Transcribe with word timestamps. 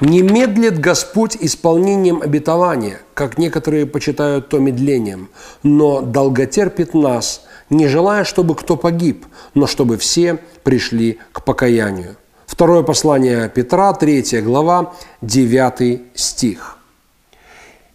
Не 0.00 0.22
медлит 0.22 0.78
Господь 0.78 1.36
исполнением 1.40 2.22
обетования, 2.22 3.00
как 3.14 3.36
некоторые 3.36 3.84
почитают 3.84 4.48
то 4.48 4.60
медлением, 4.60 5.28
но 5.64 6.02
долготерпит 6.02 6.94
нас, 6.94 7.44
не 7.68 7.88
желая, 7.88 8.22
чтобы 8.22 8.54
кто 8.54 8.76
погиб, 8.76 9.26
но 9.54 9.66
чтобы 9.66 9.98
все 9.98 10.38
пришли 10.62 11.18
к 11.32 11.42
покаянию. 11.42 12.14
Второе 12.46 12.84
послание 12.84 13.48
Петра, 13.48 13.92
3 13.92 14.40
глава, 14.42 14.94
9 15.22 16.02
стих. 16.14 16.78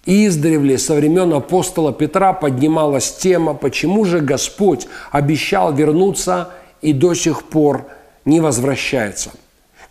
Издревле 0.06 0.78
со 0.78 0.96
времен 0.96 1.34
апостола 1.34 1.94
Петра 1.94 2.34
поднималась 2.34 3.16
тема, 3.16 3.54
почему 3.54 4.04
же 4.04 4.20
Господь 4.20 4.88
обещал 5.12 5.74
вернуться 5.74 6.50
и 6.82 6.92
до 6.92 7.14
сих 7.14 7.44
пор 7.44 7.86
не 8.26 8.42
возвращается– 8.42 9.32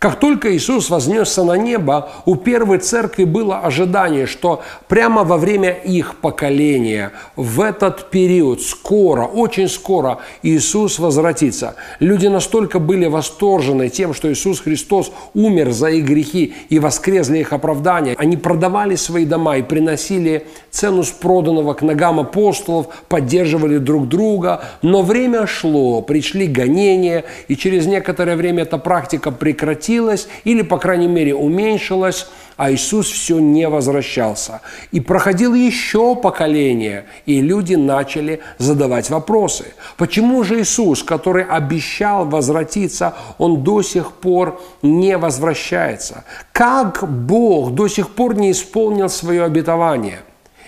как 0.03 0.19
только 0.19 0.53
Иисус 0.53 0.89
вознесся 0.89 1.45
на 1.45 1.53
небо, 1.53 2.09
у 2.25 2.35
первой 2.35 2.79
церкви 2.79 3.23
было 3.23 3.59
ожидание, 3.59 4.25
что 4.25 4.61
прямо 4.89 5.23
во 5.23 5.37
время 5.37 5.71
их 5.71 6.17
поколения, 6.17 7.13
в 7.37 7.61
этот 7.61 8.09
период, 8.09 8.61
скоро, 8.61 9.23
очень 9.23 9.69
скоро 9.69 10.17
Иисус 10.41 10.99
возвратится. 10.99 11.75
Люди 12.01 12.27
настолько 12.27 12.79
были 12.79 13.05
восторжены 13.05 13.87
тем, 13.87 14.13
что 14.13 14.29
Иисус 14.29 14.59
Христос 14.59 15.09
умер 15.33 15.71
за 15.71 15.91
их 15.91 16.03
грехи 16.03 16.53
и 16.67 16.79
воскрес 16.79 17.27
для 17.27 17.39
их 17.39 17.53
оправдания. 17.53 18.17
Они 18.17 18.35
продавали 18.35 18.95
свои 18.95 19.23
дома 19.23 19.55
и 19.55 19.61
приносили 19.61 20.47
цену 20.69 21.03
с 21.05 21.11
проданного 21.11 21.75
к 21.75 21.81
ногам 21.81 22.19
апостолов, 22.19 22.87
поддерживали 23.07 23.77
друг 23.77 24.09
друга. 24.09 24.65
Но 24.81 25.01
время 25.01 25.47
шло, 25.47 26.01
пришли 26.01 26.47
гонения, 26.47 27.23
и 27.47 27.55
через 27.55 27.85
некоторое 27.85 28.35
время 28.35 28.63
эта 28.63 28.77
практика 28.77 29.31
прекратилась, 29.31 29.92
сократилось 29.93 30.27
или, 30.43 30.61
по 30.61 30.77
крайней 30.77 31.07
мере, 31.07 31.35
уменьшилось, 31.35 32.27
а 32.57 32.71
Иисус 32.71 33.09
все 33.09 33.39
не 33.39 33.67
возвращался. 33.67 34.61
И 34.91 34.99
проходило 34.99 35.55
еще 35.55 36.15
поколение, 36.15 37.05
и 37.25 37.41
люди 37.41 37.75
начали 37.75 38.39
задавать 38.59 39.09
вопросы. 39.09 39.65
Почему 39.97 40.43
же 40.43 40.61
Иисус, 40.61 41.03
который 41.03 41.43
обещал 41.43 42.25
возвратиться, 42.25 43.13
он 43.37 43.63
до 43.63 43.81
сих 43.81 44.11
пор 44.11 44.61
не 44.81 45.17
возвращается? 45.17 46.23
Как 46.51 47.03
Бог 47.09 47.71
до 47.73 47.87
сих 47.87 48.09
пор 48.09 48.35
не 48.35 48.51
исполнил 48.51 49.09
свое 49.09 49.43
обетование? 49.43 50.19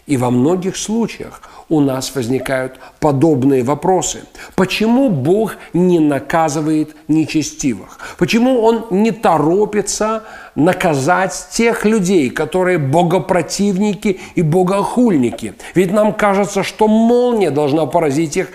И 0.07 0.17
во 0.17 0.29
многих 0.29 0.77
случаях 0.77 1.41
у 1.67 1.79
нас 1.79 2.13
возникают 2.13 2.79
подобные 2.99 3.63
вопросы. 3.63 4.23
Почему 4.55 5.09
Бог 5.09 5.55
не 5.73 5.99
наказывает 5.99 6.95
нечестивых? 7.07 7.97
Почему 8.19 8.61
Он 8.61 8.85
не 8.91 9.11
торопится 9.11 10.23
наказать 10.53 11.47
тех 11.51 11.85
людей, 11.85 12.29
которые 12.29 12.77
богопротивники 12.77 14.19
и 14.35 14.43
богохульники? 14.43 15.55
Ведь 15.73 15.91
нам 15.91 16.13
кажется, 16.13 16.61
что 16.61 16.87
молния 16.87 17.49
должна 17.49 17.87
поразить 17.87 18.37
их 18.37 18.49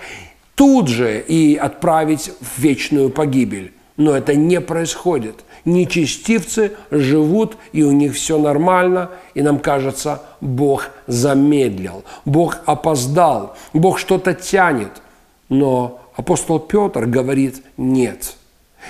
тут 0.55 0.87
же 0.87 1.19
и 1.19 1.57
отправить 1.57 2.31
в 2.39 2.61
вечную 2.61 3.09
погибель. 3.09 3.73
Но 3.97 4.15
это 4.15 4.35
не 4.35 4.61
происходит– 4.61 5.35
нечестивцы 5.65 6.73
живут, 6.89 7.57
и 7.71 7.83
у 7.83 7.91
них 7.91 8.15
все 8.15 8.37
нормально, 8.37 9.09
и 9.33 9.41
нам 9.41 9.59
кажется, 9.59 10.21
Бог 10.41 10.89
замедлил, 11.07 12.03
Бог 12.25 12.59
опоздал, 12.65 13.55
Бог 13.73 13.99
что-то 13.99 14.33
тянет. 14.33 14.91
Но 15.49 15.99
апостол 16.15 16.59
Петр 16.59 17.05
говорит 17.05 17.63
«нет». 17.77 18.35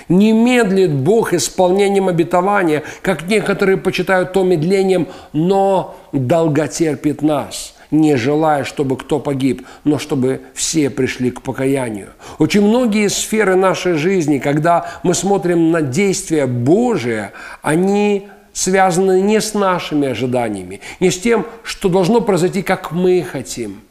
Не 0.08 0.32
медлит 0.32 0.90
Бог 0.94 1.34
исполнением 1.34 2.08
обетования, 2.08 2.82
как 3.02 3.28
некоторые 3.28 3.76
почитают 3.76 4.32
то 4.32 4.42
медлением, 4.42 5.08
но 5.34 5.96
долготерпит 6.12 7.20
нас– 7.20 7.74
не 7.92 8.16
желая, 8.16 8.64
чтобы 8.64 8.96
кто 8.96 9.20
погиб, 9.20 9.66
но 9.84 9.98
чтобы 9.98 10.40
все 10.54 10.90
пришли 10.90 11.30
к 11.30 11.42
покаянию. 11.42 12.08
Очень 12.38 12.62
многие 12.62 13.08
сферы 13.08 13.54
нашей 13.54 13.92
жизни, 13.92 14.38
когда 14.38 14.86
мы 15.04 15.14
смотрим 15.14 15.70
на 15.70 15.82
действия 15.82 16.46
Божие, 16.46 17.32
они 17.60 18.28
связаны 18.52 19.20
не 19.20 19.40
с 19.40 19.54
нашими 19.54 20.08
ожиданиями, 20.08 20.80
не 21.00 21.10
с 21.10 21.18
тем, 21.18 21.46
что 21.62 21.88
должно 21.88 22.20
произойти, 22.22 22.62
как 22.62 22.92
мы 22.92 23.22
хотим, 23.22 23.82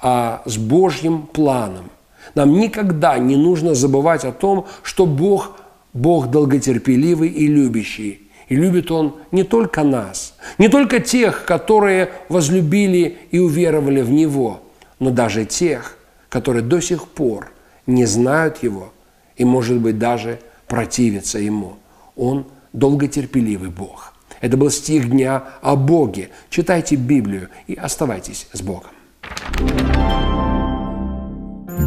а 0.00 0.42
с 0.44 0.56
Божьим 0.56 1.22
планом. 1.22 1.90
Нам 2.34 2.58
никогда 2.58 3.18
не 3.18 3.36
нужно 3.36 3.74
забывать 3.74 4.24
о 4.24 4.32
том, 4.32 4.66
что 4.82 5.04
Бог– 5.04 5.56
Бог 5.94 6.30
долготерпеливый 6.30 7.28
и 7.28 7.46
любящий– 7.48 8.22
и 8.48 8.56
любит 8.56 8.90
Он 8.90 9.16
не 9.30 9.44
только 9.44 9.84
нас, 9.84 10.34
не 10.58 10.68
только 10.68 11.00
тех, 11.00 11.44
которые 11.44 12.10
возлюбили 12.28 13.18
и 13.30 13.38
уверовали 13.38 14.00
в 14.00 14.10
Него, 14.10 14.62
но 14.98 15.10
даже 15.10 15.44
тех, 15.44 15.96
которые 16.28 16.62
до 16.62 16.80
сих 16.80 17.08
пор 17.08 17.52
не 17.86 18.04
знают 18.06 18.62
Его 18.62 18.92
и, 19.36 19.44
может 19.44 19.78
быть, 19.78 19.98
даже 19.98 20.40
противятся 20.66 21.38
Ему. 21.38 21.76
Он 22.16 22.46
долготерпеливый 22.72 23.70
Бог. 23.70 24.14
Это 24.40 24.56
был 24.56 24.70
стих 24.70 25.10
дня 25.10 25.44
о 25.62 25.76
Боге. 25.76 26.30
Читайте 26.50 26.96
Библию 26.96 27.48
и 27.66 27.74
оставайтесь 27.74 28.48
с 28.52 28.62
Богом. 28.62 28.90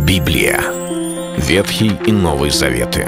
Библия. 0.06 0.62
Ветхий 1.38 1.94
и 2.06 2.12
Новый 2.12 2.52
Заветы. 2.52 3.08